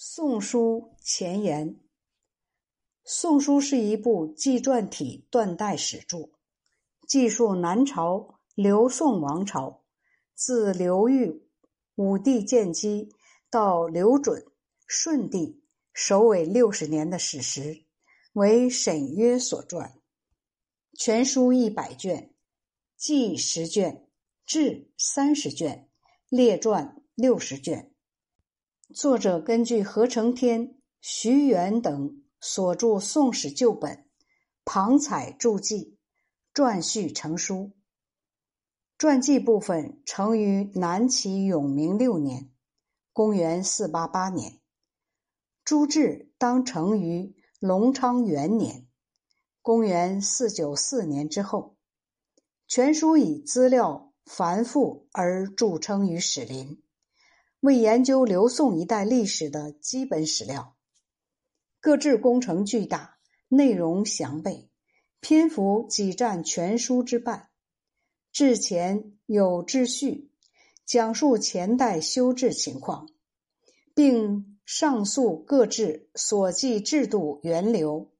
[0.02, 1.74] 《宋书》前言，
[3.04, 6.30] 《宋书》是一部纪传体断代史著，
[7.06, 9.84] 记述南朝刘宋王朝
[10.34, 11.46] 自刘裕
[11.96, 13.10] 武帝建基
[13.50, 14.42] 到刘准、
[14.86, 17.84] 顺帝首尾六十年的史实，
[18.32, 19.92] 为沈约所撰。
[20.94, 22.34] 全书一百卷，
[22.96, 24.08] 纪十卷，
[24.46, 25.90] 志三十卷，
[26.30, 27.92] 列传六十卷。
[28.92, 34.04] 作者根据何承天、徐元等所著《宋史》旧本，
[34.64, 35.96] 旁采注记，
[36.52, 37.70] 撰序成书。
[38.98, 42.50] 传记部分成于南齐永明六年
[43.14, 44.58] （公元四八八年），
[45.64, 48.88] 朱志当成于隆昌元年
[49.62, 51.76] （公元四九四年）之后。
[52.66, 56.82] 全书以资料繁复而著称于史林。
[57.60, 60.78] 为研究刘宋一代历史的基本史料，
[61.78, 64.70] 各志工程巨大，内容详备，
[65.20, 67.50] 篇幅几占全书之半。
[68.32, 70.30] 志前有志序，
[70.86, 73.10] 讲述前代修制情况，
[73.94, 78.10] 并上述各志所记制度源流，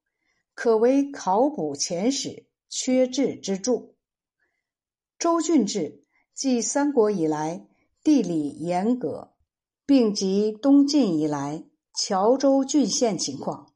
[0.53, 3.97] 可为考古前史缺志之助。
[5.19, 7.70] 周郡志继三国以来。
[8.03, 9.35] 地理严格，
[9.85, 13.75] 并及东晋以来谯州郡县情况，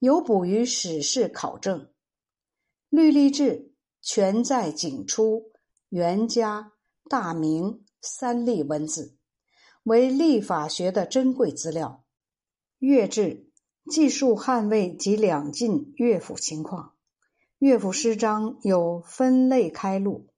[0.00, 1.88] 有补于史事考证。
[2.90, 5.52] 律历志全在景初、
[5.88, 6.72] 元嘉、
[7.08, 9.16] 大明三历文字，
[9.84, 12.04] 为历法学的珍贵资料。
[12.78, 13.50] 乐志
[13.90, 16.92] 记述汉魏及两晋乐府情况，
[17.58, 20.28] 乐府诗章有分类开录，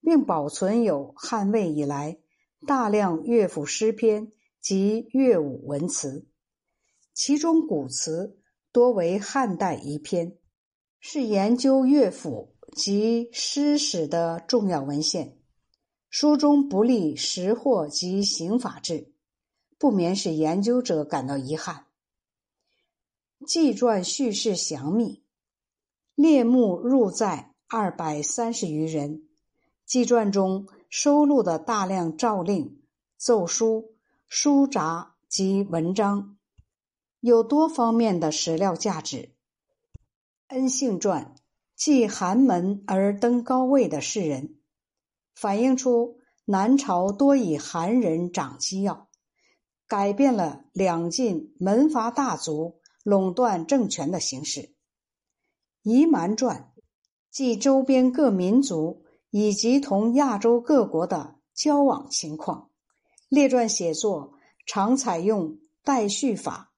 [0.00, 2.18] 并保存有汉魏以来。
[2.66, 6.26] 大量乐府诗篇及乐舞文词，
[7.12, 8.38] 其中古词
[8.72, 10.38] 多为汉代遗篇，
[10.98, 15.36] 是研究乐府及诗史的重要文献。
[16.08, 19.12] 书中不立识货及刑法制，
[19.78, 21.86] 不免使研究者感到遗憾。
[23.46, 25.22] 纪传叙事详密，
[26.14, 29.28] 列目入载二百三十余人。
[29.84, 30.66] 纪传中。
[30.96, 32.80] 收录的大量诏令、
[33.16, 33.96] 奏书、
[34.28, 36.36] 书札及文章，
[37.18, 39.34] 有多方面的史料价值。
[40.46, 41.34] 恩信传
[41.74, 44.60] 继寒门而登高位的士人，
[45.34, 49.08] 反映出南朝多以寒人掌机要，
[49.88, 54.76] 改变了两晋门阀大族垄断政权的形势。
[55.82, 56.72] 夷蛮传
[57.32, 59.03] 记周边各民族。
[59.36, 62.70] 以及同亚洲各国的交往情况，
[63.28, 64.34] 列传写作
[64.64, 66.72] 常采用代序法，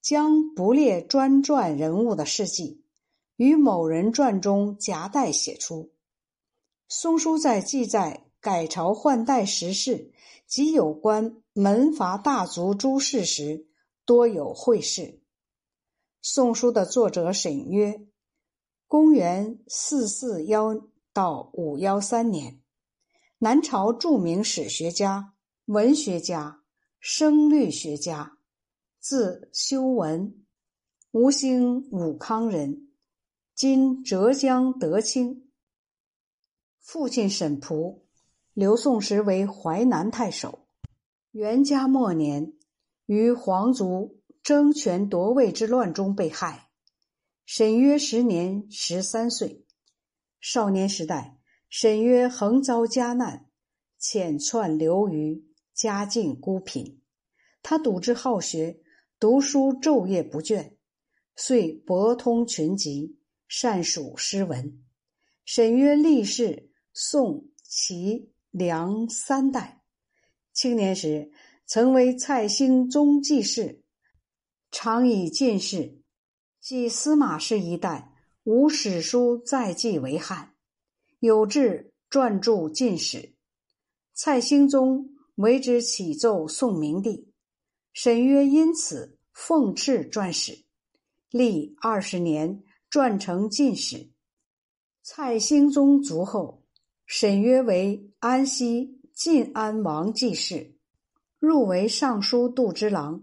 [0.00, 2.82] 将不列专传人物的事迹
[3.36, 5.92] 与某人传中夹带写出。
[6.88, 10.10] 松书在记载改朝换代时事
[10.48, 13.68] 及有关门阀大族诸事时，
[14.04, 15.20] 多有会事。
[16.20, 18.04] 宋书的作者沈约，
[18.88, 20.82] 公元四四幺。
[21.12, 22.62] 到五幺三年，
[23.38, 25.34] 南朝著名史学家、
[25.66, 26.62] 文学家、
[27.00, 28.38] 声律学家，
[28.98, 30.42] 字修文，
[31.10, 32.88] 吴兴武康人，
[33.54, 35.50] 今浙江德清。
[36.80, 38.06] 父亲沈璞，
[38.54, 40.66] 刘宋时为淮南太守。
[41.32, 42.54] 元嘉末年，
[43.04, 46.70] 于皇族争权夺位之乱中被害。
[47.44, 49.61] 沈约时年十三岁。
[50.42, 51.38] 少年时代，
[51.68, 53.46] 沈约横遭家难，
[54.00, 55.40] 遣窜流于
[55.72, 57.00] 家境孤贫。
[57.62, 58.80] 他笃志好学，
[59.20, 60.74] 读书昼夜不倦，
[61.36, 64.82] 遂博通群籍，善属诗文。
[65.44, 69.80] 沈约历仕宋、齐、梁三代。
[70.52, 71.30] 青年时
[71.66, 73.84] 曾为蔡兴宗记事，
[74.72, 76.02] 常以进士，
[76.60, 78.11] 即司马氏一代。
[78.44, 80.54] 无史书载记为汉，
[81.20, 83.36] 有志撰著晋史。
[84.14, 87.32] 蔡兴宗为之启奏宋明帝，
[87.92, 90.64] 沈约因此奉敕撰史，
[91.30, 94.10] 历二十年，撰成晋史。
[95.04, 96.64] 蔡兴宗卒后，
[97.06, 100.74] 沈约为安西晋安王继事，
[101.38, 103.22] 入为尚书度之郎。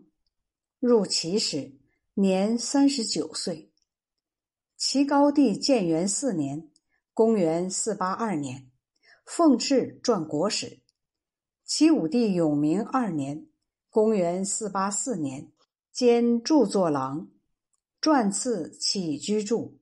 [0.79, 1.73] 入齐时，
[2.13, 3.68] 年三十九岁。
[4.81, 6.69] 齐高帝建元四年
[7.13, 8.71] （公元四八二年），
[9.27, 10.79] 奉敕撰国史；
[11.65, 13.45] 齐武帝永明二年
[13.91, 15.51] （公元四八四年），
[15.91, 17.27] 兼著作郎，
[18.01, 19.77] 撰次起居注。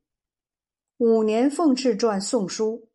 [0.97, 2.87] 五年奉敕撰《宋书》，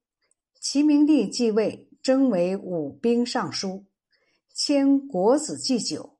[0.60, 3.84] 齐明帝继位，征为武兵尚书，
[4.52, 6.18] 迁国子祭酒。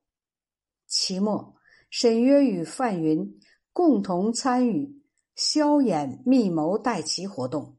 [0.87, 1.57] 期末，
[1.89, 3.37] 沈约与范云
[3.73, 5.02] 共同参与
[5.35, 7.77] 萧衍密谋代齐活动，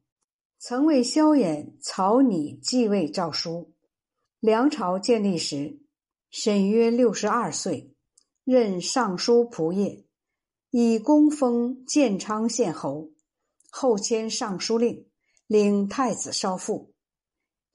[0.59, 3.73] 曾为萧衍草拟继位诏书。
[4.41, 5.81] 梁朝建立时，
[6.31, 7.95] 沈约六十二岁，
[8.45, 10.05] 任尚书仆射，
[10.71, 13.13] 以功封建昌县侯，
[13.71, 15.09] 后迁尚书令，
[15.47, 16.93] 领太子少傅。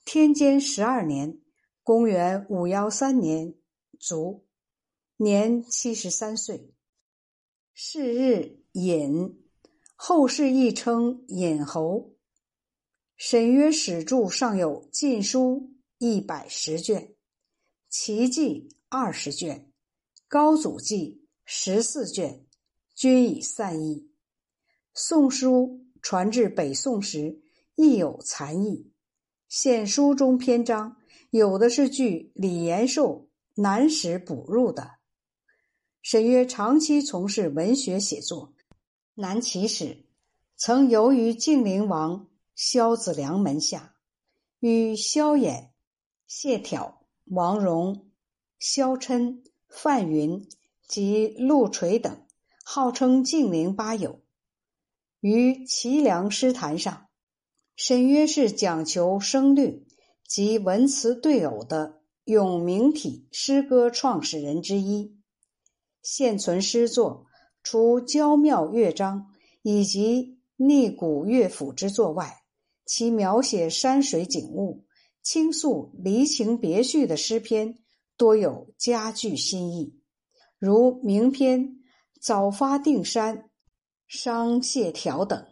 [0.04, 1.40] 天监十二年，
[1.84, 3.56] 公元五幺三年
[3.98, 4.46] 卒，
[5.16, 6.74] 年七十三岁。
[7.74, 9.49] 是日隐，
[10.02, 12.14] 后世亦称隐侯。
[13.18, 17.02] 沈约史著尚有《晋书》一百十卷，
[17.90, 19.60] 《齐记》二十卷，
[20.30, 22.46] 《高祖记》十四卷，
[22.96, 23.96] 均已散佚。
[24.94, 25.68] 《宋书》
[26.02, 27.42] 传至北宋时，
[27.76, 28.94] 亦有残佚。
[29.50, 30.96] 现书中篇章，
[31.32, 34.92] 有的是据李延寿南史补入的。
[36.02, 38.54] 沈约长期从事文学写作，
[39.22, 40.06] 南齐时
[40.56, 43.98] 曾游于晋灵王萧子良门下，
[44.60, 45.72] 与萧衍、
[46.26, 48.10] 谢朓、王戎、
[48.60, 50.48] 萧琛、范云
[50.88, 52.26] 及陆垂等，
[52.64, 54.22] 号称晋灵八友。
[55.20, 57.10] 于齐梁诗坛上。
[57.76, 59.86] 沈约是讲求声律
[60.26, 65.20] 及文词对偶的咏明体诗歌创始人之一。
[66.02, 67.26] 现存诗作
[67.64, 69.28] 除娇妙乐章
[69.62, 72.44] 以及逆古乐府之作外，
[72.86, 74.86] 其描写山水景物、
[75.22, 77.78] 倾诉离情别绪的诗篇
[78.18, 79.94] 多有佳句新意，
[80.58, 81.62] 如名篇
[82.20, 83.38] 《早发定山》
[84.08, 85.46] 《商谢条》等。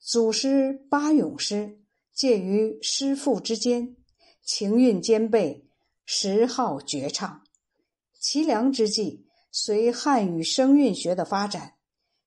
[0.00, 1.80] 祖师八咏诗
[2.12, 3.96] 介于诗赋之间，
[4.42, 5.64] 情韵兼备，
[6.04, 7.44] 时好绝唱。
[8.20, 11.74] 凄凉之际，随汉语声韵学的发展，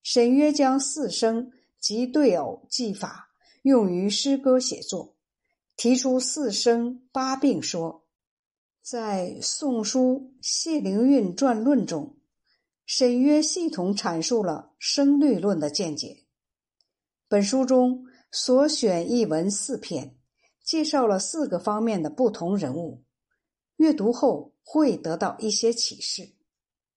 [0.04, 3.32] 沈约将四声及对偶技法
[3.64, 5.16] 用于诗歌写作，
[5.76, 8.06] 提出四声八并说。
[8.84, 12.16] 在《宋书·谢灵运传论》中，
[12.86, 16.26] 沈约系统阐述了声律论的见解。
[17.28, 20.16] 本书中所选译文四篇，
[20.64, 23.04] 介绍了四个方面的不同人物，
[23.78, 26.35] 阅读后会得到一些启示。